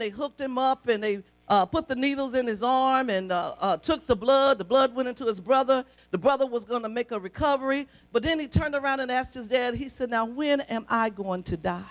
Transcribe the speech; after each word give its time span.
they 0.00 0.10
hooked 0.10 0.40
him 0.40 0.58
up 0.58 0.88
and 0.88 1.02
they 1.02 1.22
uh, 1.48 1.64
put 1.64 1.88
the 1.88 1.94
needles 1.94 2.34
in 2.34 2.46
his 2.46 2.62
arm 2.62 3.08
and 3.10 3.30
uh, 3.30 3.54
uh, 3.60 3.76
took 3.76 4.06
the 4.06 4.16
blood. 4.16 4.58
The 4.58 4.64
blood 4.64 4.94
went 4.94 5.08
into 5.08 5.26
his 5.26 5.40
brother. 5.40 5.84
The 6.10 6.18
brother 6.18 6.46
was 6.46 6.64
going 6.64 6.82
to 6.82 6.88
make 6.88 7.12
a 7.12 7.20
recovery. 7.20 7.86
But 8.12 8.22
then 8.22 8.40
he 8.40 8.48
turned 8.48 8.74
around 8.74 9.00
and 9.00 9.10
asked 9.10 9.34
his 9.34 9.46
dad, 9.46 9.74
he 9.74 9.88
said, 9.88 10.10
Now, 10.10 10.24
when 10.24 10.60
am 10.62 10.86
I 10.88 11.10
going 11.10 11.42
to 11.44 11.56
die? 11.56 11.84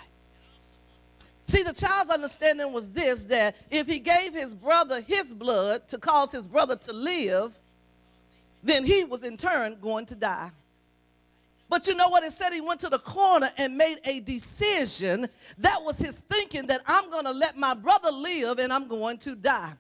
See, 1.48 1.64
the 1.64 1.74
child's 1.74 2.10
understanding 2.10 2.74
was 2.74 2.90
this 2.90 3.26
that 3.26 3.56
if 3.70 3.88
he 3.88 4.00
gave 4.00 4.34
his 4.34 4.56
brother 4.56 5.02
his 5.02 5.34
blood 5.34 5.88
to 5.90 5.98
cause 5.98 6.32
his 6.32 6.46
brother 6.46 6.76
to 6.76 6.94
live, 6.94 7.58
then 8.64 8.84
he 8.84 9.04
was 9.04 9.24
in 9.24 9.38
turn 9.38 9.78
going 9.80 10.08
to 10.08 10.16
die. 10.16 10.52
But 11.68 11.88
you 11.88 11.96
know 11.96 12.10
what? 12.10 12.24
It 12.24 12.34
said 12.34 12.54
he 12.54 12.62
went 12.62 12.80
to 12.82 12.90
the 12.90 13.00
corner 13.00 13.50
and 13.58 13.76
made 13.78 14.00
a 14.06 14.20
decision. 14.20 15.28
That 15.58 15.82
was 15.84 15.98
his 15.98 16.20
thinking 16.30 16.68
that 16.68 16.82
I'm 16.86 17.10
going 17.10 17.26
to 17.26 17.32
let 17.32 17.58
my 17.58 17.74
brother 17.74 18.12
live 18.12 18.60
and 18.60 18.72
I'm 18.72 18.88
going 18.88 19.18
to 19.20 19.36
die. 19.36 19.74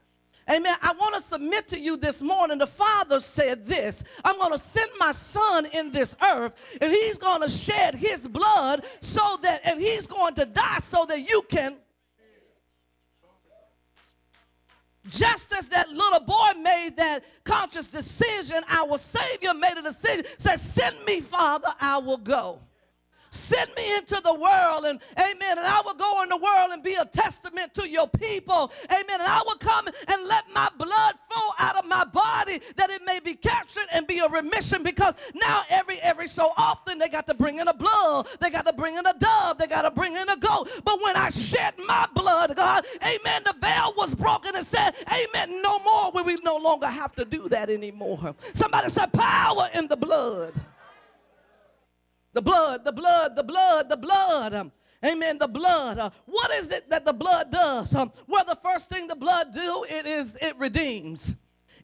Amen. 0.49 0.75
I 0.81 0.93
want 0.99 1.15
to 1.15 1.23
submit 1.23 1.67
to 1.69 1.79
you 1.79 1.97
this 1.97 2.21
morning. 2.21 2.59
The 2.59 2.67
Father 2.67 3.19
said 3.19 3.65
this 3.65 4.03
I'm 4.23 4.37
going 4.37 4.51
to 4.51 4.59
send 4.59 4.91
my 4.99 5.11
son 5.11 5.65
in 5.73 5.91
this 5.91 6.15
earth, 6.23 6.53
and 6.79 6.91
he's 6.91 7.17
going 7.17 7.41
to 7.41 7.49
shed 7.49 7.95
his 7.95 8.27
blood 8.27 8.85
so 9.01 9.39
that, 9.41 9.61
and 9.63 9.81
he's 9.81 10.05
going 10.05 10.35
to 10.35 10.45
die 10.45 10.77
so 10.83 11.05
that 11.05 11.27
you 11.27 11.41
can 11.49 11.75
Just 15.07 15.53
as 15.53 15.67
that 15.69 15.89
little 15.89 16.21
boy 16.21 16.59
made 16.61 16.97
that 16.97 17.23
conscious 17.43 17.87
decision, 17.87 18.63
our 18.69 18.97
Savior 18.97 19.53
made 19.53 19.77
a 19.77 19.83
decision, 19.83 20.25
said, 20.37 20.57
Send 20.59 20.95
me, 21.05 21.21
Father, 21.21 21.73
I 21.79 21.97
will 21.97 22.17
go. 22.17 22.59
Send 23.35 23.69
me 23.75 23.97
into 23.97 24.19
the 24.23 24.33
world, 24.33 24.85
and 24.85 24.99
amen. 25.19 25.57
And 25.57 25.67
I 25.67 25.81
will 25.85 25.93
go 25.93 26.23
in 26.23 26.29
the 26.29 26.37
world 26.37 26.71
and 26.71 26.81
be 26.81 26.93
a 26.93 27.05
testament 27.05 27.73
to 27.75 27.87
your 27.87 28.07
people, 28.07 28.71
amen. 28.89 29.19
And 29.19 29.23
I 29.23 29.41
will 29.45 29.57
come 29.57 29.87
and 29.87 30.27
let 30.27 30.45
my 30.53 30.69
blood 30.77 31.15
flow 31.29 31.49
out 31.59 31.75
of 31.75 31.85
my 31.85 32.05
body 32.05 32.61
that 32.77 32.89
it 32.89 33.01
may 33.05 33.19
be 33.19 33.33
captured 33.33 33.87
and 33.93 34.07
be 34.07 34.19
a 34.19 34.29
remission 34.29 34.83
because 34.83 35.13
now 35.35 35.63
every 35.69 35.99
every 36.01 36.27
so 36.27 36.51
often 36.57 36.97
they 36.97 37.09
got 37.09 37.27
to 37.27 37.33
bring 37.33 37.59
in 37.59 37.67
a 37.67 37.73
blood, 37.73 38.27
they 38.39 38.49
got 38.49 38.65
to 38.65 38.73
bring 38.73 38.95
in 38.95 39.05
a 39.05 39.13
dove, 39.13 39.57
they 39.57 39.67
got 39.67 39.81
to 39.81 39.91
bring 39.91 40.15
in 40.15 40.29
a 40.29 40.37
goat. 40.37 40.69
But 40.85 40.99
when 41.03 41.17
I 41.17 41.29
shed 41.29 41.73
my 41.85 42.07
blood, 42.13 42.54
amen, 43.01 43.41
the 43.43 43.55
veil 43.61 43.93
was 43.97 44.15
broken 44.15 44.55
and 44.55 44.65
said, 44.65 44.93
amen, 45.07 45.61
no 45.61 45.79
more 45.79 46.11
will 46.11 46.23
we 46.23 46.35
no 46.43 46.57
longer 46.57 46.87
have 46.87 47.13
to 47.15 47.25
do 47.25 47.49
that 47.49 47.69
anymore. 47.69 48.35
Somebody 48.53 48.89
said 48.89 49.11
power 49.13 49.69
in 49.73 49.87
the 49.87 49.97
blood. 49.97 50.53
The 52.33 52.41
blood, 52.41 52.83
the 52.83 52.91
blood, 52.91 53.35
the 53.35 53.43
blood, 53.43 53.89
the 53.89 53.97
blood. 53.97 54.71
Amen. 55.05 55.37
The 55.37 55.47
blood. 55.47 55.99
Uh, 55.99 56.09
what 56.25 56.51
is 56.51 56.71
it 56.71 56.89
that 56.89 57.05
the 57.05 57.13
blood 57.13 57.51
does? 57.51 57.93
Um, 57.93 58.11
well, 58.27 58.43
the 58.45 58.57
first 58.63 58.89
thing 58.89 59.07
the 59.07 59.15
blood 59.15 59.53
do, 59.53 59.85
it 59.87 60.05
is 60.05 60.35
it 60.41 60.57
redeems. 60.57 61.35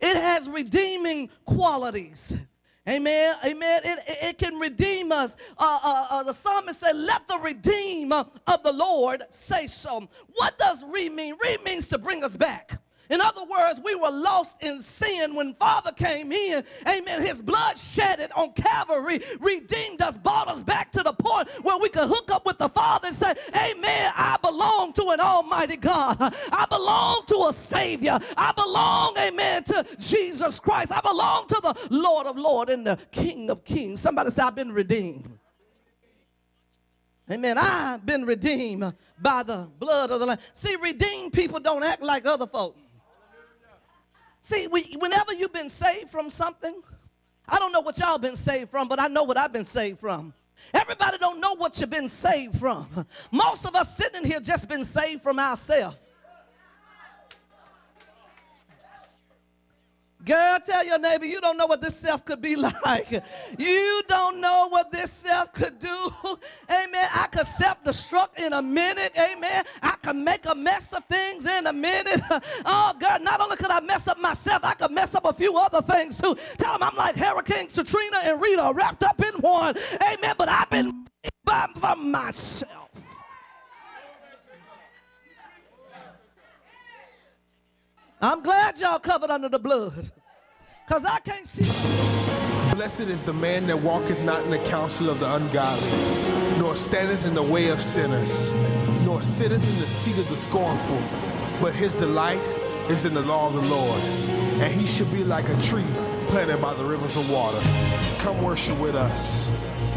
It 0.01 0.15
has 0.15 0.49
redeeming 0.49 1.29
qualities. 1.45 2.35
Amen. 2.91 3.35
Amen. 3.45 3.81
It, 3.85 3.99
it, 4.21 4.37
can 4.37 4.59
redeem 4.59 5.13
us. 5.13 5.37
Uh, 5.57 5.79
uh, 5.81 6.07
uh, 6.09 6.23
the 6.23 6.33
psalmist 6.33 6.81
said, 6.81 6.95
Let 6.97 7.25
the 7.27 7.39
redeemer 7.39 8.25
of 8.47 8.63
the 8.63 8.73
Lord 8.73 9.23
say 9.29 9.67
so. 9.67 10.09
What 10.33 10.57
does 10.57 10.83
re 10.83 11.07
mean? 11.07 11.35
Re 11.41 11.57
means 11.63 11.87
to 11.89 11.97
bring 11.97 12.21
us 12.23 12.35
back. 12.35 12.81
In 13.11 13.19
other 13.19 13.43
words, 13.43 13.81
we 13.83 13.93
were 13.95 14.09
lost 14.09 14.55
in 14.61 14.81
sin 14.81 15.35
when 15.35 15.53
Father 15.55 15.91
came 15.91 16.31
in. 16.31 16.63
Amen. 16.87 17.21
His 17.21 17.41
blood 17.41 17.77
shedded 17.77 18.31
on 18.33 18.53
Calvary 18.53 19.19
redeemed 19.41 20.01
us, 20.01 20.15
brought 20.15 20.47
us 20.47 20.63
back 20.63 20.93
to 20.93 21.03
the 21.03 21.11
point 21.11 21.49
where 21.61 21.77
we 21.77 21.89
could 21.89 22.07
hook 22.07 22.31
up 22.31 22.45
with 22.45 22.57
the 22.57 22.69
Father 22.69 23.07
and 23.07 23.15
say, 23.15 23.33
Amen. 23.49 24.13
I 24.15 24.37
belong 24.91 25.07
to 25.07 25.13
an 25.13 25.19
Almighty 25.19 25.77
God. 25.77 26.17
I 26.51 26.65
belong 26.69 27.23
to 27.27 27.47
a 27.49 27.53
Savior. 27.53 28.19
I 28.37 28.51
belong, 28.51 29.17
amen, 29.17 29.63
to 29.65 29.85
Jesus 29.99 30.59
Christ. 30.59 30.91
I 30.91 31.01
belong 31.01 31.47
to 31.47 31.59
the 31.61 31.87
Lord 31.89 32.27
of 32.27 32.37
Lords 32.37 32.71
and 32.71 32.85
the 32.85 32.97
King 33.11 33.49
of 33.49 33.63
Kings. 33.63 33.99
Somebody 34.01 34.31
say, 34.31 34.43
I've 34.43 34.55
been 34.55 34.71
redeemed. 34.71 35.29
Amen. 37.29 37.57
I've 37.57 38.05
been 38.05 38.25
redeemed 38.25 38.93
by 39.19 39.43
the 39.43 39.69
blood 39.79 40.11
of 40.11 40.19
the 40.19 40.25
Lamb. 40.25 40.39
See, 40.53 40.75
redeemed 40.81 41.31
people 41.31 41.59
don't 41.59 41.83
act 41.83 42.01
like 42.01 42.25
other 42.25 42.47
folk. 42.47 42.77
See, 44.41 44.67
we, 44.67 44.95
whenever 44.99 45.33
you've 45.33 45.53
been 45.53 45.69
saved 45.69 46.09
from 46.09 46.29
something, 46.29 46.81
I 47.47 47.59
don't 47.59 47.71
know 47.71 47.79
what 47.79 47.97
y'all 47.99 48.17
been 48.17 48.35
saved 48.35 48.69
from, 48.69 48.87
but 48.87 48.99
I 48.99 49.07
know 49.07 49.23
what 49.23 49.37
I've 49.37 49.53
been 49.53 49.65
saved 49.65 49.99
from. 49.99 50.33
Everybody 50.73 51.17
don't 51.17 51.39
know 51.39 51.55
what 51.55 51.79
you've 51.79 51.89
been 51.89 52.09
saved 52.09 52.57
from. 52.57 53.05
Most 53.31 53.65
of 53.65 53.75
us 53.75 53.95
sitting 53.95 54.23
here 54.23 54.39
just 54.39 54.67
been 54.67 54.85
saved 54.85 55.21
from 55.21 55.39
ourselves. 55.39 55.97
Girl, 60.23 60.59
tell 60.65 60.85
your 60.85 60.99
neighbor 60.99 61.25
you 61.25 61.41
don't 61.41 61.57
know 61.57 61.65
what 61.65 61.81
this 61.81 61.95
self 61.95 62.23
could 62.25 62.41
be 62.41 62.55
like. 62.85 63.11
You 63.57 64.01
don't 64.07 64.39
know 64.39 64.67
what 64.69 64.91
this 64.91 65.11
self 65.11 65.51
could 65.53 65.79
do. 65.79 66.13
Amen. 66.69 67.07
I 67.13 67.27
could 67.31 67.47
self 67.47 67.83
destruct 67.83 68.43
in 68.43 68.53
a 68.53 68.61
minute. 68.61 69.11
Amen. 69.17 69.63
I 69.81 69.95
could 70.03 70.15
make 70.17 70.45
a 70.45 70.55
mess 70.55 70.93
of 70.93 71.03
things 71.05 71.45
in 71.45 71.67
a 71.67 71.73
minute. 71.73 72.21
Oh, 72.65 72.93
God, 72.99 73.21
not 73.23 73.41
only 73.41 73.55
could 73.57 73.71
I 73.71 73.79
mess 73.79 74.07
up 74.07 74.19
myself, 74.19 74.63
I 74.63 74.73
could 74.73 74.91
mess 74.91 75.15
up 75.15 75.25
a 75.25 75.33
few 75.33 75.57
other 75.57 75.81
things 75.81 76.19
too. 76.21 76.35
Tell 76.57 76.73
them 76.73 76.83
I'm 76.83 76.95
like 76.95 77.15
Hurricane 77.15 77.67
Katrina 77.67 78.17
and 78.23 78.41
Rita 78.41 78.71
wrapped 78.75 79.03
up 79.03 79.19
in 79.21 79.39
one. 79.41 79.75
Amen. 80.01 80.35
But 80.37 80.49
I've 80.49 80.69
been 80.69 81.05
by 81.43 81.95
myself. 81.97 82.90
I'm 88.23 88.43
glad 88.43 88.77
y'all 88.77 88.99
covered 88.99 89.31
under 89.31 89.49
the 89.49 89.57
blood. 89.57 90.11
Because 90.85 91.03
I 91.05 91.17
can't 91.21 91.47
see. 91.47 91.63
Blessed 92.75 93.01
is 93.01 93.23
the 93.23 93.33
man 93.33 93.65
that 93.65 93.79
walketh 93.79 94.21
not 94.21 94.43
in 94.43 94.51
the 94.51 94.59
counsel 94.59 95.09
of 95.09 95.19
the 95.19 95.33
ungodly, 95.33 96.59
nor 96.59 96.75
standeth 96.75 97.27
in 97.27 97.33
the 97.33 97.41
way 97.41 97.69
of 97.69 97.81
sinners, 97.81 98.53
nor 99.05 99.23
sitteth 99.23 99.67
in 99.67 99.79
the 99.81 99.87
seat 99.87 100.19
of 100.19 100.29
the 100.29 100.37
scornful. 100.37 101.01
But 101.59 101.73
his 101.73 101.95
delight 101.95 102.43
is 102.91 103.05
in 103.05 103.15
the 103.15 103.23
law 103.23 103.47
of 103.47 103.55
the 103.55 103.61
Lord. 103.61 103.99
And 104.61 104.71
he 104.71 104.85
should 104.85 105.11
be 105.11 105.23
like 105.23 105.49
a 105.49 105.61
tree 105.63 105.81
planted 106.27 106.61
by 106.61 106.75
the 106.75 106.85
rivers 106.85 107.17
of 107.17 107.27
water. 107.31 107.59
Come 108.19 108.43
worship 108.43 108.77
with 108.79 108.93
us. 108.93 109.49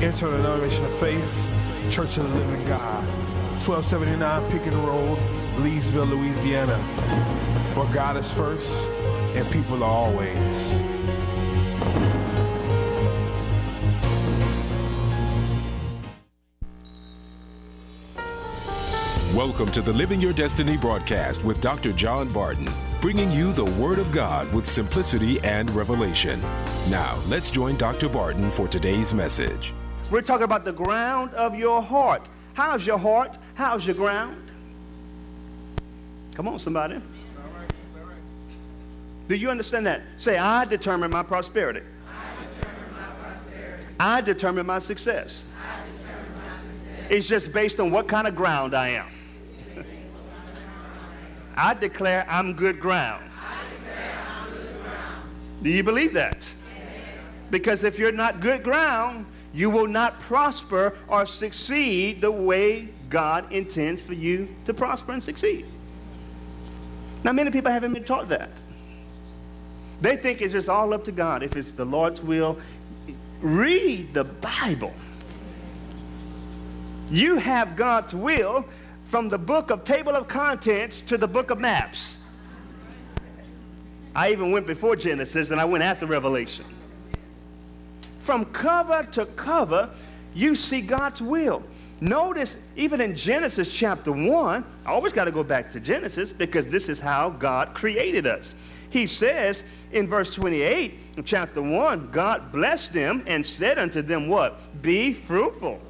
Enter 0.02 0.30
the 0.30 0.38
denomination 0.38 0.84
of 0.86 0.98
faith, 0.98 1.54
Church 1.90 2.16
of 2.16 2.30
the 2.30 2.38
Living 2.38 2.66
God. 2.66 3.04
1279 3.60 4.50
Pickens 4.50 4.76
Road, 4.76 5.18
Leesville, 5.56 6.08
Louisiana 6.08 7.53
where 7.74 7.92
God 7.92 8.16
is 8.16 8.32
first 8.32 8.88
and 9.36 9.50
people 9.50 9.82
are 9.82 9.90
always. 9.90 10.84
Welcome 19.34 19.72
to 19.72 19.82
the 19.82 19.92
Living 19.92 20.20
Your 20.20 20.32
Destiny 20.32 20.76
broadcast 20.76 21.42
with 21.42 21.60
Dr. 21.60 21.92
John 21.92 22.32
Barton, 22.32 22.68
bringing 23.00 23.32
you 23.32 23.52
the 23.52 23.64
Word 23.64 23.98
of 23.98 24.12
God 24.12 24.52
with 24.52 24.68
simplicity 24.68 25.40
and 25.40 25.68
revelation. 25.72 26.40
Now, 26.88 27.18
let's 27.26 27.50
join 27.50 27.76
Dr. 27.76 28.08
Barton 28.08 28.52
for 28.52 28.68
today's 28.68 29.12
message. 29.12 29.74
We're 30.12 30.22
talking 30.22 30.44
about 30.44 30.64
the 30.64 30.72
ground 30.72 31.34
of 31.34 31.56
your 31.56 31.82
heart. 31.82 32.28
How's 32.52 32.86
your 32.86 32.98
heart? 32.98 33.36
How's 33.54 33.84
your 33.84 33.96
ground? 33.96 34.52
Come 36.36 36.46
on, 36.46 36.60
somebody. 36.60 37.00
Do 39.28 39.36
you 39.36 39.50
understand 39.50 39.86
that? 39.86 40.02
Say, 40.18 40.36
I 40.36 40.64
determine 40.64 41.10
my 41.10 41.22
prosperity. 41.22 41.80
I 42.08 42.44
determine 42.44 42.92
my, 42.92 43.06
prosperity. 43.22 43.84
I 43.98 44.20
determine 44.20 44.66
my 44.66 44.78
success. 44.78 45.44
I 45.56 45.86
Determine 45.98 46.32
my 46.34 46.58
success. 46.58 47.10
It's 47.10 47.26
just 47.26 47.52
based 47.52 47.80
on 47.80 47.90
what 47.90 48.06
kind 48.06 48.26
of 48.26 48.36
ground 48.36 48.74
I 48.74 48.88
am. 48.90 49.06
I 51.56 51.72
declare 51.74 52.26
I'm 52.28 52.54
good 52.54 52.80
ground. 52.80 53.24
I'm 53.38 54.52
good 54.52 54.82
ground. 54.82 55.30
Do 55.62 55.70
you 55.70 55.82
believe 55.82 56.12
that? 56.14 56.48
Because 57.50 57.84
if 57.84 57.98
you're 57.98 58.12
not 58.12 58.40
good 58.40 58.64
ground, 58.64 59.26
you 59.54 59.70
will 59.70 59.86
not 59.86 60.18
prosper 60.20 60.96
or 61.06 61.24
succeed 61.26 62.20
the 62.20 62.30
way 62.30 62.88
God 63.08 63.52
intends 63.52 64.02
for 64.02 64.14
you 64.14 64.48
to 64.66 64.74
prosper 64.74 65.12
and 65.12 65.22
succeed. 65.22 65.64
Now, 67.22 67.32
many 67.32 67.50
people 67.52 67.70
haven't 67.70 67.94
been 67.94 68.04
taught 68.04 68.28
that. 68.30 68.50
They 70.00 70.16
think 70.16 70.42
it's 70.42 70.52
just 70.52 70.68
all 70.68 70.92
up 70.92 71.04
to 71.04 71.12
God. 71.12 71.42
If 71.42 71.56
it's 71.56 71.72
the 71.72 71.84
Lord's 71.84 72.20
will, 72.20 72.58
read 73.40 74.12
the 74.14 74.24
Bible. 74.24 74.92
You 77.10 77.36
have 77.36 77.76
God's 77.76 78.14
will 78.14 78.64
from 79.08 79.28
the 79.28 79.38
book 79.38 79.70
of 79.70 79.84
table 79.84 80.12
of 80.12 80.26
contents 80.26 81.02
to 81.02 81.16
the 81.16 81.28
book 81.28 81.50
of 81.50 81.58
maps. 81.58 82.18
I 84.14 84.32
even 84.32 84.50
went 84.50 84.66
before 84.66 84.96
Genesis 84.96 85.50
and 85.50 85.60
I 85.60 85.64
went 85.64 85.84
after 85.84 86.06
Revelation. 86.06 86.64
From 88.20 88.46
cover 88.46 89.06
to 89.12 89.26
cover, 89.26 89.90
you 90.34 90.56
see 90.56 90.80
God's 90.80 91.20
will. 91.20 91.62
Notice, 92.00 92.62
even 92.76 93.00
in 93.00 93.16
Genesis 93.16 93.70
chapter 93.70 94.12
1, 94.12 94.64
I 94.84 94.90
always 94.90 95.12
got 95.12 95.26
to 95.26 95.30
go 95.30 95.42
back 95.42 95.70
to 95.72 95.80
Genesis 95.80 96.32
because 96.32 96.66
this 96.66 96.88
is 96.88 96.98
how 96.98 97.30
God 97.30 97.74
created 97.74 98.26
us. 98.26 98.54
He 98.94 99.08
says 99.08 99.64
in 99.90 100.06
verse 100.06 100.32
28, 100.32 100.94
in 101.16 101.24
chapter 101.24 101.60
1, 101.60 102.12
God 102.12 102.52
blessed 102.52 102.92
them 102.92 103.24
and 103.26 103.44
said 103.44 103.76
unto 103.76 104.02
them, 104.02 104.28
What? 104.28 104.80
Be 104.82 105.12
fruitful 105.12 105.80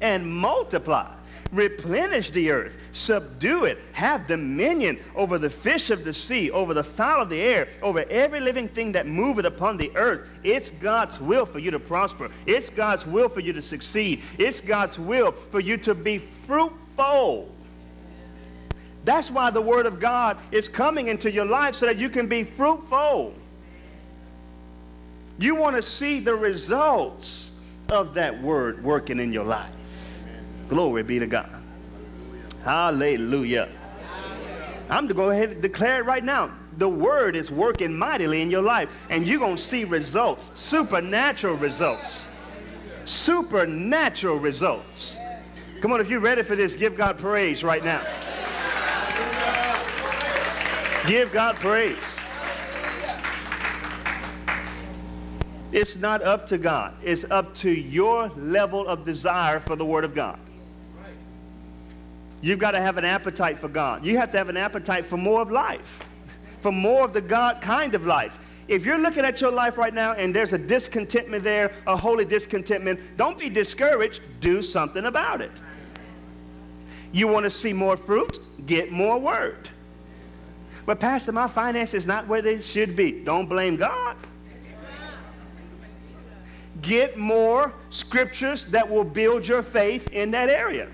and 0.00 0.32
multiply 0.32 1.10
replenish 1.50 2.30
the 2.30 2.52
earth, 2.52 2.72
subdue 2.92 3.64
it, 3.64 3.78
have 3.90 4.28
dominion 4.28 4.96
over 5.16 5.38
the 5.38 5.50
fish 5.50 5.90
of 5.90 6.04
the 6.04 6.14
sea, 6.14 6.52
over 6.52 6.72
the 6.72 6.84
fowl 6.84 7.22
of 7.22 7.30
the 7.30 7.42
air, 7.42 7.66
over 7.82 8.04
every 8.08 8.38
living 8.38 8.68
thing 8.68 8.92
that 8.92 9.08
moveth 9.08 9.44
upon 9.44 9.76
the 9.76 9.90
earth. 9.96 10.28
It's 10.44 10.70
God's 10.70 11.18
will 11.18 11.44
for 11.44 11.58
you 11.58 11.72
to 11.72 11.80
prosper. 11.80 12.30
It's 12.46 12.70
God's 12.70 13.04
will 13.04 13.28
for 13.28 13.40
you 13.40 13.52
to 13.52 13.60
succeed. 13.60 14.22
It's 14.38 14.60
God's 14.60 15.00
will 15.00 15.32
for 15.50 15.58
you 15.58 15.76
to 15.78 15.96
be 15.96 16.18
fruitful. 16.18 17.50
That's 19.04 19.30
why 19.30 19.50
the 19.50 19.60
word 19.60 19.86
of 19.86 19.98
God 19.98 20.36
is 20.52 20.68
coming 20.68 21.08
into 21.08 21.30
your 21.30 21.46
life 21.46 21.74
so 21.74 21.86
that 21.86 21.96
you 21.96 22.10
can 22.10 22.26
be 22.26 22.44
fruitful. 22.44 23.34
You 25.38 25.54
want 25.54 25.76
to 25.76 25.82
see 25.82 26.20
the 26.20 26.34
results 26.34 27.50
of 27.88 28.14
that 28.14 28.40
word 28.42 28.84
working 28.84 29.18
in 29.18 29.32
your 29.32 29.44
life. 29.44 29.72
Glory 30.68 31.02
be 31.02 31.18
to 31.18 31.26
God. 31.26 31.50
Hallelujah. 32.62 33.68
I'm 34.90 35.08
to 35.08 35.14
go 35.14 35.30
ahead 35.30 35.50
and 35.50 35.62
declare 35.62 36.00
it 36.00 36.04
right 36.04 36.24
now. 36.24 36.52
The 36.76 36.88
word 36.88 37.36
is 37.36 37.50
working 37.50 37.96
mightily 37.96 38.42
in 38.42 38.50
your 38.50 38.62
life, 38.62 38.90
and 39.08 39.26
you're 39.26 39.38
going 39.38 39.56
to 39.56 39.62
see 39.62 39.84
results, 39.84 40.52
supernatural 40.58 41.56
results. 41.56 42.26
Supernatural 43.04 44.38
results. 44.38 45.16
Come 45.80 45.92
on, 45.92 46.00
if 46.00 46.08
you're 46.08 46.20
ready 46.20 46.42
for 46.42 46.54
this, 46.54 46.74
give 46.74 46.96
God 46.96 47.18
praise 47.18 47.64
right 47.64 47.82
now. 47.82 48.02
Give 51.06 51.32
God 51.32 51.56
praise. 51.56 51.96
It's 55.72 55.96
not 55.96 56.22
up 56.22 56.46
to 56.48 56.58
God. 56.58 56.94
It's 57.02 57.24
up 57.30 57.54
to 57.56 57.70
your 57.70 58.28
level 58.36 58.86
of 58.86 59.04
desire 59.04 59.60
for 59.60 59.76
the 59.76 59.84
Word 59.84 60.04
of 60.04 60.14
God. 60.14 60.38
You've 62.42 62.58
got 62.58 62.72
to 62.72 62.80
have 62.80 62.96
an 62.96 63.04
appetite 63.04 63.58
for 63.58 63.68
God. 63.68 64.04
You 64.04 64.16
have 64.18 64.32
to 64.32 64.38
have 64.38 64.48
an 64.48 64.56
appetite 64.56 65.06
for 65.06 65.16
more 65.16 65.42
of 65.42 65.50
life, 65.50 66.00
for 66.60 66.72
more 66.72 67.04
of 67.04 67.12
the 67.12 67.20
God 67.20 67.60
kind 67.60 67.94
of 67.94 68.06
life. 68.06 68.38
If 68.66 68.84
you're 68.84 68.98
looking 68.98 69.24
at 69.24 69.40
your 69.40 69.50
life 69.50 69.78
right 69.78 69.92
now 69.92 70.12
and 70.12 70.34
there's 70.34 70.52
a 70.52 70.58
discontentment 70.58 71.44
there, 71.44 71.72
a 71.86 71.96
holy 71.96 72.24
discontentment, 72.24 73.00
don't 73.16 73.38
be 73.38 73.48
discouraged. 73.48 74.20
Do 74.40 74.62
something 74.62 75.06
about 75.06 75.40
it. 75.40 75.52
You 77.12 77.26
want 77.26 77.44
to 77.44 77.50
see 77.50 77.72
more 77.72 77.96
fruit? 77.96 78.38
Get 78.66 78.92
more 78.92 79.18
word. 79.18 79.68
But 80.86 81.00
Pastor, 81.00 81.32
my 81.32 81.48
finances 81.48 82.06
not 82.06 82.26
where 82.26 82.42
they 82.42 82.60
should 82.60 82.96
be. 82.96 83.12
Don't 83.12 83.48
blame 83.48 83.76
God. 83.76 84.16
Get 86.82 87.18
more 87.18 87.72
scriptures 87.90 88.64
that 88.66 88.88
will 88.88 89.04
build 89.04 89.46
your 89.46 89.62
faith 89.62 90.08
in 90.12 90.30
that 90.30 90.48
area. 90.48 90.88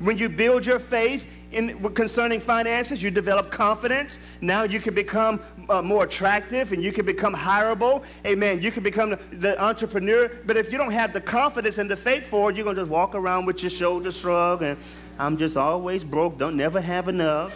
When 0.00 0.18
you 0.18 0.28
build 0.28 0.66
your 0.66 0.78
faith 0.78 1.26
in 1.50 1.82
concerning 1.94 2.40
finances, 2.40 3.02
you 3.02 3.10
develop 3.10 3.50
confidence. 3.50 4.18
Now 4.40 4.64
you 4.64 4.80
can 4.80 4.94
become 4.94 5.40
uh, 5.68 5.80
more 5.80 6.04
attractive 6.04 6.72
and 6.72 6.82
you 6.82 6.92
can 6.92 7.06
become 7.06 7.34
hireable. 7.34 8.04
Amen. 8.26 8.60
You 8.60 8.70
can 8.70 8.82
become 8.82 9.10
the, 9.10 9.18
the, 9.32 9.62
entrepreneur. 9.62 10.28
But 10.46 10.56
if 10.56 10.70
you 10.70 10.76
don't 10.76 10.92
have 10.92 11.12
the 11.12 11.20
confidence 11.20 11.78
and 11.78 11.90
the 11.90 11.96
faith 11.96 12.26
for 12.26 12.50
it, 12.50 12.56
you're 12.56 12.64
going 12.64 12.76
to 12.76 12.82
just 12.82 12.90
walk 12.90 13.14
around 13.14 13.46
with 13.46 13.62
your 13.62 13.70
shoulders 13.70 14.16
shrugged 14.16 14.62
and 14.62 14.78
I'm 15.18 15.36
just 15.36 15.56
always 15.56 16.04
broke, 16.04 16.38
don't 16.38 16.56
never 16.56 16.80
have 16.80 17.08
enough. 17.08 17.52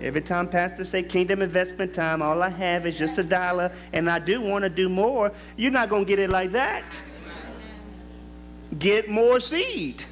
Every 0.00 0.22
time 0.22 0.48
pastors 0.48 0.88
say 0.88 1.02
kingdom 1.02 1.42
investment 1.42 1.92
time, 1.92 2.22
all 2.22 2.42
I 2.42 2.48
have 2.48 2.86
is 2.86 2.96
just 2.96 3.18
a 3.18 3.22
dollar, 3.22 3.70
and 3.92 4.08
I 4.08 4.18
do 4.18 4.40
want 4.40 4.62
to 4.62 4.70
do 4.70 4.88
more. 4.88 5.30
You're 5.56 5.70
not 5.70 5.90
going 5.90 6.04
to 6.04 6.08
get 6.08 6.18
it 6.18 6.30
like 6.30 6.52
that. 6.52 6.84
Get 8.78 9.10
more 9.10 9.40
seed. 9.40 10.02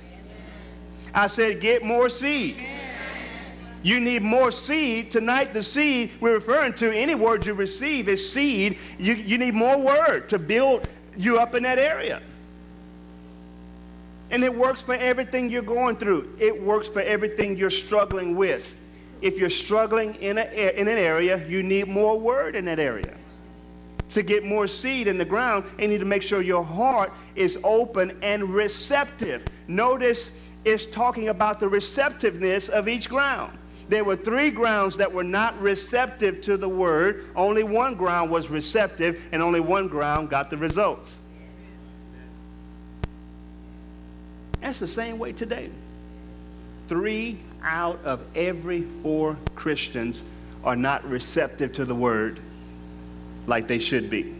I 1.14 1.26
said, 1.26 1.60
get 1.60 1.82
more 1.84 2.10
seed. 2.10 2.66
You 3.82 4.00
need 4.00 4.22
more 4.22 4.50
seed. 4.50 5.10
Tonight, 5.10 5.54
the 5.54 5.62
seed 5.62 6.10
we're 6.20 6.34
referring 6.34 6.74
to, 6.74 6.92
any 6.92 7.14
word 7.14 7.46
you 7.46 7.54
receive 7.54 8.08
is 8.08 8.30
seed. 8.30 8.76
You, 8.98 9.14
you 9.14 9.38
need 9.38 9.54
more 9.54 9.78
word 9.78 10.28
to 10.28 10.38
build 10.38 10.86
you 11.16 11.38
up 11.38 11.54
in 11.54 11.62
that 11.62 11.78
area. 11.78 12.20
And 14.30 14.44
it 14.44 14.54
works 14.54 14.82
for 14.82 14.94
everything 14.94 15.48
you're 15.48 15.62
going 15.62 15.96
through. 15.96 16.36
It 16.38 16.62
works 16.62 16.88
for 16.88 17.00
everything 17.00 17.56
you're 17.56 17.70
struggling 17.70 18.36
with. 18.36 18.74
If 19.20 19.38
you're 19.38 19.50
struggling 19.50 20.14
in, 20.16 20.38
a, 20.38 20.78
in 20.78 20.88
an 20.88 20.98
area, 20.98 21.46
you 21.48 21.62
need 21.62 21.88
more 21.88 22.18
word 22.18 22.54
in 22.54 22.64
that 22.66 22.78
area. 22.78 23.14
To 24.10 24.22
get 24.22 24.44
more 24.44 24.66
seed 24.66 25.06
in 25.06 25.18
the 25.18 25.24
ground, 25.24 25.64
you 25.78 25.88
need 25.88 26.00
to 26.00 26.06
make 26.06 26.22
sure 26.22 26.40
your 26.40 26.64
heart 26.64 27.12
is 27.34 27.58
open 27.62 28.16
and 28.22 28.54
receptive. 28.54 29.44
Notice 29.66 30.30
it's 30.64 30.86
talking 30.86 31.28
about 31.28 31.60
the 31.60 31.68
receptiveness 31.68 32.68
of 32.68 32.88
each 32.88 33.08
ground. 33.08 33.58
There 33.88 34.04
were 34.04 34.16
three 34.16 34.50
grounds 34.50 34.96
that 34.98 35.12
were 35.12 35.24
not 35.24 35.58
receptive 35.60 36.40
to 36.42 36.56
the 36.56 36.68
word. 36.68 37.30
Only 37.34 37.62
one 37.62 37.94
ground 37.94 38.30
was 38.30 38.48
receptive, 38.48 39.26
and 39.32 39.42
only 39.42 39.60
one 39.60 39.88
ground 39.88 40.28
got 40.30 40.50
the 40.50 40.58
results. 40.58 41.16
That's 44.60 44.78
the 44.78 44.88
same 44.88 45.18
way 45.18 45.32
today. 45.32 45.70
Three 46.88 47.38
out 47.62 48.00
of 48.04 48.20
every 48.34 48.82
four 49.02 49.36
Christians 49.54 50.24
are 50.64 50.76
not 50.76 51.08
receptive 51.08 51.72
to 51.74 51.84
the 51.84 51.94
word 51.94 52.40
like 53.46 53.68
they 53.68 53.78
should 53.78 54.10
be. 54.10 54.34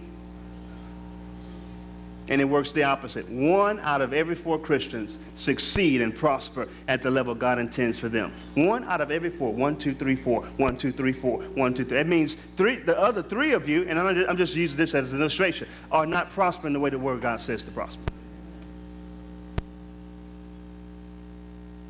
And 2.31 2.43
it 2.43 2.45
works 2.45 2.73
the 2.73 2.83
opposite. 2.83 3.27
One 3.31 3.81
out 3.81 4.03
of 4.03 4.13
every 4.13 4.35
four 4.35 4.59
Christians 4.59 5.17
succeed 5.35 6.03
and 6.03 6.15
prosper 6.15 6.69
at 6.87 7.03
the 7.03 7.11
level 7.11 7.35
God 7.35 7.59
intends 7.59 7.99
for 7.99 8.11
them. 8.11 8.33
One 8.55 8.85
out 8.85 9.01
of 9.01 9.11
every 9.11 9.31
four. 9.31 9.53
One, 9.53 9.77
two, 9.79 9.95
three, 9.95 10.15
four. 10.15 10.43
One, 10.59 10.77
two, 10.77 10.93
three, 10.93 11.15
four. 11.15 11.43
One, 11.55 11.73
two, 11.73 11.87
three. 11.87 11.97
That 11.97 12.07
means 12.07 12.37
three, 12.57 12.77
the 12.77 12.99
other 12.99 13.23
three 13.23 13.53
of 13.53 13.67
you, 13.67 13.89
and 13.89 13.99
I'm 13.99 14.37
just, 14.37 14.55
using 14.55 14.77
this 14.77 14.95
as 14.95 15.15
an 15.15 15.21
illustration, 15.21 15.69
are 15.91 16.05
not 16.05 16.31
prospering 16.31 16.75
the 16.75 16.81
way 16.81 16.91
the 16.91 16.99
Word 16.99 17.15
of 17.15 17.23
God 17.23 17.41
says 17.41 17.63
to 17.63 17.71
prosper. 17.71 18.03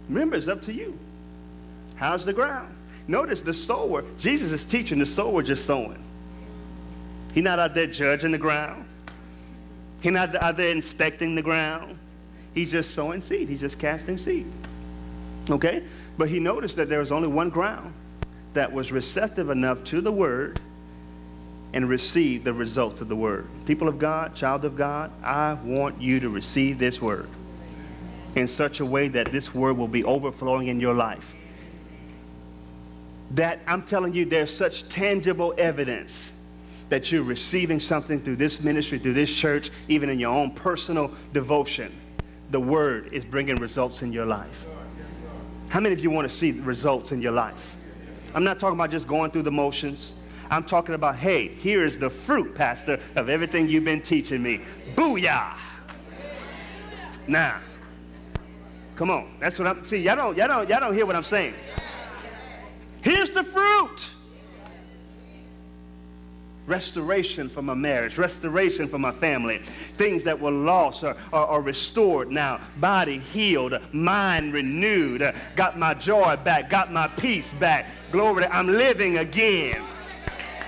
Remember, 0.08 0.37
it's 0.37 0.49
up 0.49 0.62
to 0.62 0.72
you. 0.72 0.99
How's 1.96 2.25
the 2.25 2.32
ground? 2.32 2.75
Notice 3.06 3.40
the 3.40 3.55
sower. 3.55 4.05
Jesus 4.19 4.53
is 4.53 4.65
teaching 4.65 4.98
the 4.98 5.06
sower 5.06 5.43
just 5.43 5.65
sowing. 5.65 6.03
He's 7.32 7.44
not 7.44 7.58
out 7.58 7.74
there 7.74 7.86
judging 7.86 8.32
the 8.32 8.38
ground. 8.38 8.84
He's 10.00 10.12
not 10.12 10.34
out 10.36 10.56
there 10.56 10.70
inspecting 10.70 11.34
the 11.34 11.43
ground. 11.43 11.98
He's 12.55 12.70
just 12.70 12.94
sowing 12.94 13.20
seed. 13.20 13.48
He's 13.48 13.60
just 13.60 13.79
casting 13.79 14.19
seed. 14.19 14.46
Okay? 15.50 15.82
But 16.17 16.29
he 16.29 16.38
noticed 16.38 16.77
that 16.77 16.88
there 16.88 17.00
was 17.00 17.12
only 17.12 17.29
one 17.29 17.50
ground 17.50 17.93
that 18.55 18.72
was 18.72 18.93
receptive 18.93 19.50
enough 19.50 19.84
to 19.84 20.00
the 20.00 20.12
word 20.12 20.60
and 21.72 21.88
receive 21.88 22.44
the 22.44 22.53
results 22.53 23.00
of 23.00 23.08
the 23.08 23.17
word. 23.17 23.46
People 23.67 23.88
of 23.88 23.98
God, 23.98 24.34
child 24.34 24.65
of 24.65 24.77
God, 24.77 25.10
I 25.22 25.55
want 25.55 26.00
you 26.00 26.20
to 26.20 26.29
receive 26.31 26.79
this 26.79 27.00
word 27.00 27.29
in 28.35 28.47
such 28.49 28.81
a 28.81 28.85
way 28.85 29.08
that 29.08 29.32
this 29.32 29.55
word 29.55 29.77
will 29.77 29.89
be 29.89 30.05
overflowing 30.05 30.69
in 30.69 30.81
your 30.81 30.94
life. 30.94 31.35
That 33.32 33.61
I'm 33.67 33.82
telling 33.82 34.15
you, 34.15 34.25
there's 34.25 34.55
such 34.55 34.89
tangible 34.89 35.55
evidence 35.58 36.32
that 36.89 37.13
you're 37.13 37.23
receiving 37.23 37.81
something 37.81 38.20
through 38.23 38.37
this 38.37 38.63
ministry, 38.63 38.99
through 38.99 39.13
this 39.13 39.31
church, 39.31 39.70
even 39.89 40.08
in 40.08 40.19
your 40.19 40.32
own 40.32 40.53
personal 40.53 41.13
devotion. 41.32 41.93
The 42.51 42.61
word 42.61 43.13
is 43.13 43.25
bringing 43.25 43.56
results 43.56 44.03
in 44.03 44.13
your 44.13 44.25
life. 44.25 44.67
How 45.69 45.81
many 45.81 45.93
of 45.93 46.01
you 46.01 46.11
want 46.11 46.31
to 46.31 46.35
see 46.35 46.53
results 46.53 47.13
in 47.13 47.20
your 47.20 47.32
life? 47.32 47.77
I'm 48.35 48.44
not 48.44 48.58
talking 48.58 48.79
about 48.79 48.91
just 48.91 49.06
going 49.06 49.31
through 49.31 49.43
the 49.43 49.53
motions. 49.53 50.15
I'm 50.51 50.65
talking 50.65 50.94
about, 50.94 51.17
hey, 51.17 51.49
here 51.49 51.85
is 51.85 51.99
the 51.99 52.08
fruit, 52.08 52.55
Pastor, 52.55 52.99
of 53.17 53.29
everything 53.29 53.69
you've 53.69 53.85
been 53.85 54.01
teaching 54.01 54.43
me. 54.43 54.63
Booyah! 54.94 55.55
Now, 57.27 57.61
come 58.98 59.10
on. 59.10 59.31
That's 59.38 59.58
what 59.60 59.69
I'm. 59.69 59.84
See, 59.84 59.98
y'all 59.98 60.17
don't, 60.17 60.36
y'all 60.36 60.48
don't, 60.48 60.69
y'all 60.69 60.81
don't 60.81 60.93
hear 60.93 61.06
what 61.06 61.14
I'm 61.14 61.22
saying. 61.22 61.55
Here's 63.00 63.31
the 63.31 63.44
fruit 63.44 64.10
restoration 66.67 67.48
for 67.48 67.62
my 67.62 67.72
marriage, 67.72 68.19
restoration 68.19 68.88
for 68.88 68.98
my 68.98 69.10
family, 69.10 69.58
things 69.96 70.22
that 70.22 70.38
were 70.38 70.50
lost 70.50 71.02
are, 71.02 71.17
are, 71.32 71.46
are 71.46 71.62
restored 71.62 72.31
now, 72.31 72.60
body 72.76 73.19
healed, 73.19 73.78
mind 73.93 74.52
renewed, 74.52 75.34
got 75.56 75.78
my 75.78 75.94
joy 75.94 76.36
back, 76.44 76.69
got 76.69 76.93
my 76.93 77.08
peace 77.08 77.55
back. 77.55 77.86
Glory, 78.12 78.44
I'm 78.46 78.67
living 78.67 79.17
again. 79.17 79.82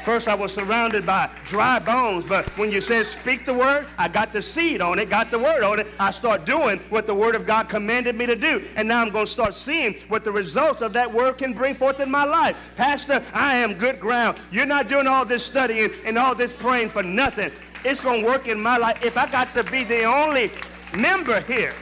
First, 0.05 0.29
I 0.29 0.35
was 0.35 0.55
surrounded 0.55 1.05
by 1.05 1.29
dry 1.45 1.79
bones, 1.79 2.25
but 2.25 2.47
when 2.57 2.73
you 2.73 2.81
said 2.81 3.07
speak 3.07 3.45
the 3.45 3.53
word, 3.53 3.87
I 3.99 4.09
got 4.09 4.33
the 4.33 4.41
seed 4.41 4.81
on 4.81 4.99
it, 4.99 5.11
got 5.11 5.31
the 5.31 5.39
word 5.39 5.63
on 5.63 5.79
it. 5.79 5.89
I 5.99 6.11
start 6.11 6.47
doing 6.47 6.79
what 6.89 7.07
the 7.07 7.15
word 7.15 7.35
of 7.35 7.47
God 7.47 7.69
commanded 7.69 8.17
me 8.17 8.27
to 8.27 8.35
do. 8.35 8.65
And 8.77 8.89
now 8.89 9.03
I'm 9.03 9.11
going 9.11 9.27
to 9.27 9.31
start 9.31 9.55
seeing 9.55 9.95
what 10.09 10.25
the 10.25 10.33
results 10.33 10.81
of 10.81 10.93
that 10.95 11.13
word 11.13 11.39
can 11.39 11.53
bring 11.53 11.75
forth 11.75 12.01
in 12.01 12.11
my 12.11 12.25
life. 12.25 12.57
Pastor, 12.77 13.23
I 13.35 13.57
am 13.57 13.75
good 13.75 14.01
ground. 14.01 14.39
You're 14.51 14.67
not 14.67 14.89
doing 14.89 15.07
all 15.07 15.25
this 15.25 15.45
studying 15.45 15.91
and 16.05 16.17
all 16.17 16.35
this 16.35 16.55
praying 16.55 16.91
for 16.91 17.03
nothing. 17.03 17.53
It's 17.85 18.01
going 18.01 18.23
to 18.23 18.27
work 18.27 18.49
in 18.49 18.63
my 18.63 18.79
life 18.79 19.05
if 19.05 19.17
I 19.17 19.31
got 19.31 19.53
to 19.55 19.65
be 19.65 19.85
the 19.85 20.05
only 20.05 20.51
member 20.95 21.41
here 21.43 21.75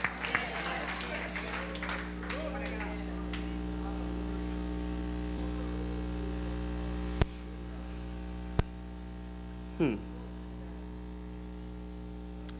Hmm. 9.78 9.94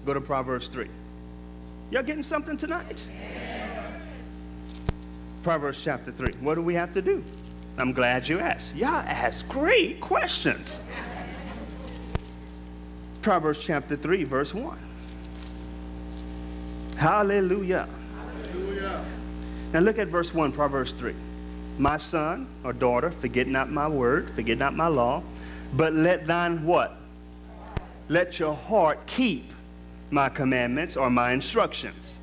Go 0.06 0.14
to 0.14 0.20
Proverbs 0.20 0.68
3. 0.68 0.88
Y'all 1.90 2.02
getting 2.02 2.22
something 2.22 2.56
tonight? 2.56 2.96
Proverbs 5.42 5.80
chapter 5.82 6.12
3. 6.12 6.34
What 6.40 6.54
do 6.54 6.62
we 6.62 6.74
have 6.74 6.94
to 6.94 7.02
do? 7.02 7.24
I'm 7.76 7.92
glad 7.92 8.28
you 8.28 8.38
asked. 8.38 8.74
Y'all 8.74 8.88
ask 8.88 9.48
great 9.48 10.00
questions. 10.00 10.80
Proverbs 13.22 13.58
chapter 13.58 13.96
3, 13.96 14.24
verse 14.24 14.54
1. 14.54 14.78
Hallelujah. 16.96 17.88
Hallelujah. 18.52 19.04
Now 19.72 19.80
look 19.80 19.98
at 19.98 20.08
verse 20.08 20.32
1, 20.32 20.52
Proverbs 20.52 20.92
3. 20.92 21.14
My 21.78 21.96
son 21.96 22.46
or 22.64 22.72
daughter, 22.72 23.10
forget 23.10 23.46
not 23.46 23.70
my 23.70 23.88
word, 23.88 24.30
forget 24.34 24.58
not 24.58 24.74
my 24.74 24.86
law, 24.86 25.22
but 25.74 25.92
let 25.92 26.26
thine 26.26 26.64
what? 26.64 26.96
Let 28.08 28.38
your 28.38 28.54
heart 28.54 29.06
keep 29.06 29.50
my 30.10 30.28
commandments 30.28 30.96
or 30.96 31.10
my 31.10 31.32
instructions. 31.32 32.18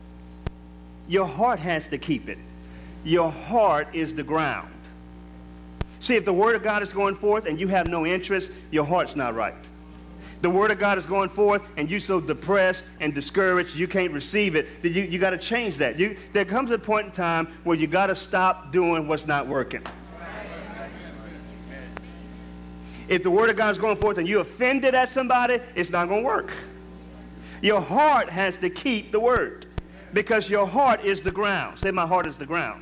Your 1.08 1.26
heart 1.26 1.60
has 1.60 1.88
to 1.88 1.98
keep 1.98 2.30
it. 2.30 2.40
Your 3.04 3.32
heart 3.32 3.88
is 3.94 4.16
the 4.16 4.24
ground. 4.24 4.72
See, 6.00 6.16
if 6.16 6.26
the 6.26 6.34
Word 6.34 6.56
of 6.56 6.64
God 6.64 6.82
is 6.82 6.92
going 6.92 7.16
forth 7.16 7.46
and 7.46 7.60
you 7.60 7.68
have 7.68 7.88
no 7.88 8.06
interest, 8.06 8.52
your 8.72 8.86
heart's 8.86 9.16
not 9.16 9.36
right. 9.36 9.56
The 10.42 10.50
Word 10.50 10.72
of 10.72 10.80
God 10.80 10.98
is 10.98 11.06
going 11.06 11.30
forth 11.30 11.64
and 11.78 11.90
you're 11.90 12.00
so 12.00 12.20
depressed 12.20 12.86
and 13.00 13.14
discouraged 13.14 13.76
you 13.76 13.88
can't 13.88 14.12
receive 14.12 14.56
it, 14.56 14.68
you, 14.84 15.04
you 15.04 15.20
got 15.20 15.32
to 15.32 15.38
change 15.38 15.78
that. 15.78 15.98
You, 15.98 16.18
there 16.34 16.46
comes 16.46 16.72
a 16.72 16.78
point 16.78 17.08
in 17.08 17.12
time 17.12 17.48
where 17.64 17.78
you 17.78 17.88
got 17.88 18.08
to 18.08 18.16
stop 18.16 18.72
doing 18.72 19.08
what's 19.08 19.26
not 19.26 19.48
working. 19.48 19.82
If 23.08 23.24
the 23.24 23.32
word 23.32 23.50
of 23.50 23.56
God 23.56 23.70
is 23.72 23.78
going 23.78 23.98
forth 23.98 24.18
and 24.18 24.28
you 24.28 24.40
offended 24.40 24.96
at 24.96 25.10
somebody, 25.10 25.60
it's 25.76 25.92
not 25.92 26.08
going 26.08 26.22
to 26.22 26.26
work. 26.26 26.52
Your 27.62 27.82
heart 27.82 28.30
has 28.30 28.58
to 28.58 28.70
keep 28.70 29.12
the 29.12 29.20
word 29.20 29.68
because 30.14 30.50
your 30.50 30.68
heart 30.68 31.04
is 31.04 31.22
the 31.22 31.32
ground. 31.32 31.80
Say, 31.80 31.92
my 31.92 32.06
heart 32.08 32.28
is 32.28 32.38
the 32.38 32.46
ground. 32.46 32.82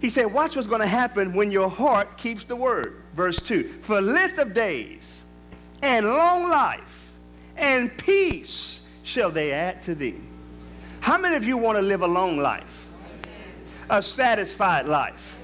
He 0.00 0.08
said, 0.08 0.32
watch 0.32 0.56
what's 0.56 0.68
going 0.68 0.80
to 0.80 0.86
happen 0.86 1.34
when 1.34 1.50
your 1.50 1.68
heart 1.68 2.16
keeps 2.16 2.44
the 2.44 2.56
word. 2.56 3.02
Verse 3.14 3.38
2 3.38 3.80
For 3.82 4.00
length 4.00 4.38
of 4.38 4.54
days 4.54 5.22
and 5.82 6.06
long 6.06 6.48
life 6.48 7.10
and 7.56 7.96
peace 7.98 8.86
shall 9.02 9.30
they 9.30 9.52
add 9.52 9.82
to 9.82 9.94
thee. 9.94 10.16
How 11.00 11.18
many 11.18 11.36
of 11.36 11.44
you 11.44 11.56
want 11.56 11.76
to 11.76 11.82
live 11.82 12.02
a 12.02 12.06
long 12.06 12.38
life? 12.38 12.86
A 13.88 14.02
satisfied 14.02 14.86
life? 14.86 15.36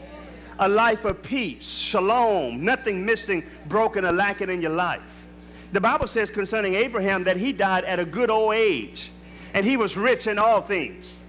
A 0.59 0.69
life 0.69 1.05
of 1.05 1.23
peace, 1.23 1.67
shalom, 1.67 2.65
nothing 2.65 3.05
missing, 3.05 3.45
broken, 3.67 4.05
or 4.05 4.13
lacking 4.13 4.51
in 4.51 4.61
your 4.61 4.73
life. 4.73 5.27
The 5.73 5.81
Bible 5.81 6.07
says 6.07 6.31
concerning 6.31 6.75
Abraham 6.75 7.25
that 7.25 7.37
he 7.37 7.53
died 7.53 7.85
at 7.85 7.99
a 7.99 8.05
good 8.05 8.31
old 8.31 8.55
age 8.55 9.11
and 9.55 9.65
he 9.65 9.77
was 9.77 9.97
rich 9.97 10.27
in 10.27 10.39
all 10.39 10.61
things. 10.61 11.21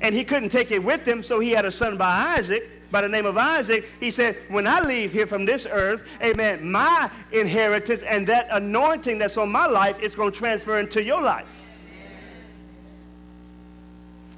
And 0.00 0.14
he 0.14 0.24
couldn't 0.24 0.50
take 0.50 0.70
it 0.70 0.82
with 0.82 1.06
him, 1.06 1.22
so 1.22 1.40
he 1.40 1.50
had 1.50 1.64
a 1.64 1.72
son 1.72 1.96
by 1.96 2.36
Isaac, 2.36 2.90
by 2.90 3.00
the 3.00 3.08
name 3.08 3.26
of 3.26 3.36
Isaac. 3.36 3.86
He 3.98 4.10
said, 4.10 4.36
When 4.48 4.66
I 4.66 4.80
leave 4.80 5.10
here 5.10 5.26
from 5.26 5.46
this 5.46 5.66
earth, 5.70 6.06
amen, 6.22 6.70
my 6.70 7.10
inheritance 7.32 8.02
and 8.02 8.26
that 8.26 8.48
anointing 8.50 9.18
that's 9.18 9.36
on 9.36 9.50
my 9.50 9.66
life 9.66 9.98
is 10.00 10.14
going 10.14 10.32
to 10.32 10.38
transfer 10.38 10.78
into 10.78 11.02
your 11.02 11.22
life. 11.22 11.62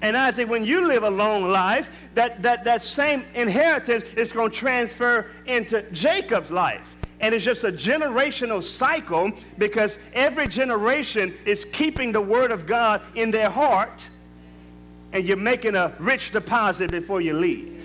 And 0.01 0.17
I 0.17 0.31
say, 0.31 0.45
when 0.45 0.65
you 0.65 0.87
live 0.87 1.03
a 1.03 1.11
long 1.11 1.49
life, 1.49 1.91
that, 2.15 2.43
that, 2.43 2.65
that 2.65 2.83
same 2.83 3.25
inheritance 3.35 4.05
is 4.17 4.33
going 4.33 4.51
to 4.51 4.57
transfer 4.57 5.27
into 5.47 5.83
Jacob's 5.91 6.51
life. 6.51 6.97
And 7.21 7.35
it's 7.35 7.45
just 7.45 7.65
a 7.65 7.73
generational 7.73 8.63
cycle 8.63 9.33
because 9.59 9.99
every 10.13 10.47
generation 10.47 11.35
is 11.45 11.65
keeping 11.65 12.13
the 12.13 12.21
word 12.21 12.53
of 12.53 12.65
God 12.65 13.03
in 13.17 13.33
their 13.33 13.51
heart 13.51 14.09
and 15.13 15.27
you're 15.27 15.37
making 15.37 15.75
a 15.75 15.93
rich 15.99 16.33
deposit 16.33 16.91
before 16.91 17.21
you 17.21 17.33
leave. 17.33 17.85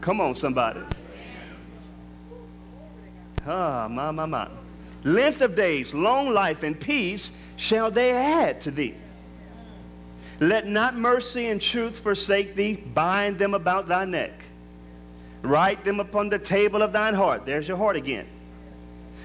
Come 0.00 0.20
on, 0.20 0.34
somebody. 0.34 0.80
Ah, 3.46 3.86
my, 3.88 4.10
my, 4.10 4.26
my. 4.26 4.48
Length 5.04 5.40
of 5.42 5.54
days, 5.54 5.94
long 5.94 6.30
life, 6.30 6.62
and 6.62 6.78
peace 6.78 7.32
shall 7.56 7.90
they 7.90 8.10
add 8.10 8.60
to 8.62 8.70
thee. 8.70 8.94
Let 10.40 10.68
not 10.68 10.96
mercy 10.96 11.48
and 11.48 11.60
truth 11.60 11.98
forsake 12.00 12.54
thee. 12.54 12.76
Bind 12.76 13.38
them 13.38 13.54
about 13.54 13.88
thy 13.88 14.04
neck. 14.04 14.32
Write 15.42 15.84
them 15.84 16.00
upon 16.00 16.28
the 16.28 16.38
table 16.38 16.82
of 16.82 16.92
thine 16.92 17.14
heart. 17.14 17.44
There's 17.44 17.66
your 17.66 17.76
heart 17.76 17.96
again. 17.96 18.26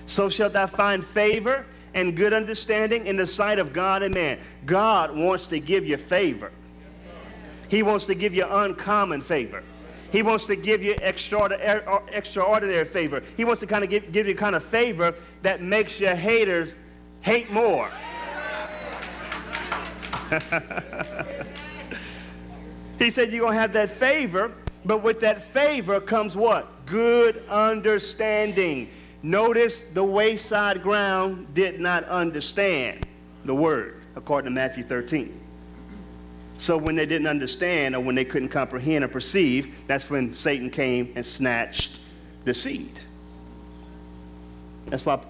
So 0.06 0.30
shalt 0.30 0.54
thou 0.54 0.68
find 0.68 1.06
favor 1.06 1.66
and 1.94 2.16
good 2.16 2.34
understanding 2.34 3.08
in 3.08 3.16
the 3.16 3.28
sight 3.28 3.60
of 3.60 3.74
God 3.74 4.04
and 4.04 4.14
man. 4.14 4.40
God 4.66 5.16
wants 5.16 5.48
to 5.48 5.60
give 5.60 5.86
you 5.86 5.98
favor. 5.98 6.52
He 7.68 7.84
wants 7.84 8.06
to 8.06 8.16
give 8.16 8.34
you 8.34 8.46
uncommon 8.48 9.22
favor. 9.22 9.64
He 10.12 10.22
wants 10.22 10.46
to 10.46 10.56
give 10.56 10.84
you 10.84 10.96
extraordinary, 11.02 11.82
er, 11.88 12.02
extraordinary 12.10 12.86
favor. 12.86 13.24
He 13.36 13.46
wants 13.46 13.62
to 13.62 13.68
kind 13.68 13.84
of 13.84 13.90
give, 13.90 14.12
give 14.12 14.28
you 14.28 14.36
kind 14.36 14.56
of 14.56 14.64
favor 14.64 15.16
that 15.42 15.62
makes 15.62 16.00
your 16.00 16.14
haters 16.14 16.70
hate 17.22 17.52
more. 17.52 17.90
he 23.00 23.10
said 23.10 23.32
you're 23.32 23.42
going 23.42 23.54
to 23.54 23.60
have 23.60 23.74
that 23.74 23.90
favor, 23.90 24.52
but 24.86 25.04
with 25.04 25.20
that 25.22 25.44
favor 25.54 26.00
comes 26.00 26.36
what? 26.36 26.86
Good 26.86 27.44
understanding. 27.50 28.90
Notice 29.22 29.82
the 29.94 30.04
wayside 30.04 30.84
ground 30.84 31.54
did 31.54 31.80
not 31.80 32.04
understand 32.06 33.06
the 33.46 33.56
word, 33.56 34.02
according 34.16 34.52
to 34.52 34.56
Matthew 34.56 34.84
13. 34.84 35.40
So 36.60 36.78
when 36.78 36.96
they 36.96 37.06
didn't 37.06 37.28
understand 37.28 37.96
or 37.96 38.00
when 38.00 38.16
they 38.16 38.26
couldn't 38.26 38.50
comprehend 38.50 39.04
or 39.04 39.08
perceive, 39.08 39.76
that's 39.88 40.10
when 40.10 40.34
Satan 40.34 40.70
came 40.70 41.12
and 41.16 41.26
snatched 41.26 42.00
the 42.46 42.54
seed. 42.54 43.00
That's 44.88 45.06
why 45.06 45.22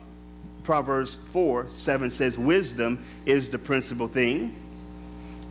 Proverbs 0.64 1.20
4 1.32 1.68
7 1.74 2.12
says, 2.12 2.38
Wisdom 2.38 3.04
is 3.26 3.50
the 3.50 3.58
principal 3.58 4.08
thing 4.08 4.56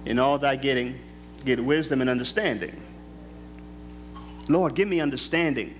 in 0.06 0.18
all 0.18 0.38
thy 0.38 0.56
getting, 0.56 0.98
get 1.44 1.62
wisdom 1.62 2.00
and 2.00 2.10
understanding. 2.10 2.80
Lord, 4.48 4.74
give 4.74 4.88
me 4.88 5.00
understanding 5.00 5.74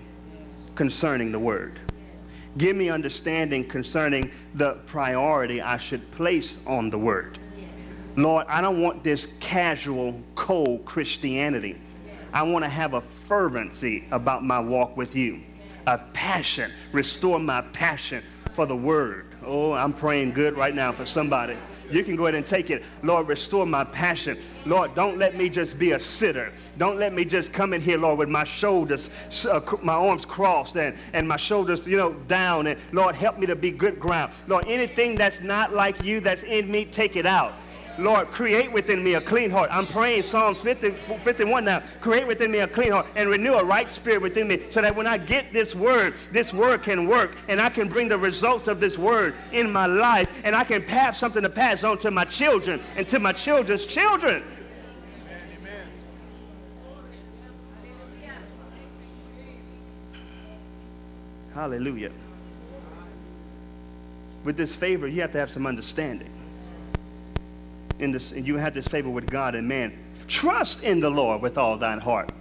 concerning 0.74 1.32
the 1.32 1.38
word. 1.38 1.80
Give 2.58 2.76
me 2.76 2.90
understanding 2.90 3.66
concerning 3.66 4.30
the 4.54 4.74
priority 4.86 5.60
I 5.60 5.78
should 5.78 6.08
place 6.12 6.58
on 6.66 6.90
the 6.90 6.98
word. 6.98 7.38
Lord, 8.16 8.46
I 8.48 8.60
don't 8.60 8.82
want 8.82 9.02
this 9.02 9.28
casual, 9.40 10.20
cold 10.34 10.84
Christianity. 10.84 11.80
I 12.32 12.42
want 12.42 12.64
to 12.64 12.68
have 12.68 12.94
a 12.94 13.00
fervency 13.26 14.04
about 14.10 14.44
my 14.44 14.60
walk 14.60 14.96
with 14.96 15.16
you, 15.16 15.40
a 15.86 15.98
passion. 15.98 16.70
Restore 16.92 17.38
my 17.38 17.62
passion 17.72 18.22
for 18.52 18.66
the 18.66 18.76
word. 18.76 19.26
Oh, 19.44 19.72
I'm 19.72 19.92
praying 19.92 20.32
good 20.32 20.56
right 20.56 20.74
now 20.74 20.92
for 20.92 21.06
somebody. 21.06 21.56
You 21.90 22.04
can 22.04 22.16
go 22.16 22.26
ahead 22.26 22.34
and 22.34 22.46
take 22.46 22.70
it. 22.70 22.82
Lord, 23.02 23.28
restore 23.28 23.66
my 23.66 23.84
passion. 23.84 24.38
Lord, 24.66 24.94
don't 24.94 25.18
let 25.18 25.36
me 25.36 25.48
just 25.48 25.78
be 25.78 25.92
a 25.92 26.00
sitter. 26.00 26.52
Don't 26.78 26.98
let 26.98 27.12
me 27.12 27.24
just 27.24 27.52
come 27.52 27.72
in 27.72 27.80
here, 27.80 27.98
Lord, 27.98 28.18
with 28.18 28.28
my 28.28 28.44
shoulders, 28.44 29.10
uh, 29.50 29.60
my 29.82 29.94
arms 29.94 30.24
crossed 30.24 30.76
and, 30.76 30.96
and 31.12 31.26
my 31.26 31.36
shoulders, 31.36 31.86
you 31.86 31.96
know, 31.96 32.12
down. 32.28 32.66
And 32.66 32.78
Lord, 32.92 33.14
help 33.14 33.38
me 33.38 33.46
to 33.46 33.56
be 33.56 33.70
good 33.70 33.98
ground. 33.98 34.32
Lord, 34.46 34.66
anything 34.66 35.14
that's 35.14 35.40
not 35.40 35.72
like 35.72 36.02
you 36.02 36.20
that's 36.20 36.42
in 36.42 36.70
me, 36.70 36.84
take 36.84 37.16
it 37.16 37.26
out. 37.26 37.54
Lord, 37.98 38.28
create 38.28 38.72
within 38.72 39.04
me 39.04 39.14
a 39.14 39.20
clean 39.20 39.50
heart. 39.50 39.68
I'm 39.70 39.86
praying 39.86 40.22
Psalms 40.22 40.58
50, 40.58 40.92
51 41.22 41.64
now. 41.64 41.82
Create 42.00 42.26
within 42.26 42.50
me 42.50 42.60
a 42.60 42.66
clean 42.66 42.92
heart 42.92 43.06
and 43.16 43.28
renew 43.28 43.52
a 43.54 43.64
right 43.64 43.88
spirit 43.88 44.22
within 44.22 44.48
me 44.48 44.62
so 44.70 44.80
that 44.80 44.96
when 44.96 45.06
I 45.06 45.18
get 45.18 45.52
this 45.52 45.74
word, 45.74 46.14
this 46.30 46.52
word 46.52 46.82
can 46.82 47.06
work 47.06 47.36
and 47.48 47.60
I 47.60 47.68
can 47.68 47.88
bring 47.88 48.08
the 48.08 48.16
results 48.16 48.66
of 48.66 48.80
this 48.80 48.96
word 48.96 49.34
in 49.52 49.70
my 49.70 49.86
life 49.86 50.28
and 50.44 50.56
I 50.56 50.64
can 50.64 50.82
pass 50.82 51.18
something 51.18 51.42
to 51.42 51.50
pass 51.50 51.84
on 51.84 51.98
to 51.98 52.10
my 52.10 52.24
children 52.24 52.80
and 52.96 53.06
to 53.08 53.18
my 53.18 53.32
children's 53.32 53.84
children. 53.84 54.42
Hallelujah. 61.54 62.10
With 64.44 64.56
this 64.56 64.74
favor, 64.74 65.06
you 65.06 65.20
have 65.20 65.32
to 65.32 65.38
have 65.38 65.50
some 65.50 65.66
understanding. 65.66 66.30
In 68.02 68.10
this, 68.10 68.32
and 68.32 68.44
you 68.44 68.56
have 68.56 68.74
this 68.74 68.88
favor 68.88 69.08
with 69.08 69.26
God 69.26 69.54
and 69.54 69.68
man. 69.68 69.96
Trust 70.26 70.82
in 70.82 70.98
the 70.98 71.08
Lord 71.08 71.40
with 71.40 71.56
all 71.56 71.76
thine 71.76 72.00
heart 72.00 72.32